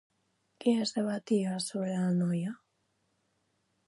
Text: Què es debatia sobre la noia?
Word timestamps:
Què 0.63 0.71
es 0.85 0.93
debatia 0.95 1.59
sobre 1.67 1.97
la 1.99 2.09
noia? 2.21 2.55